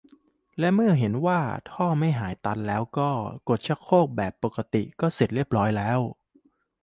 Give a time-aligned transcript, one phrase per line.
[0.59, 1.39] และเมื่อเห็นว่า
[1.71, 3.09] ท่อไม่หายตันแล้วก็
[3.49, 5.69] กดชักโครกแบบปกติก็เสร็จเรียบร้อย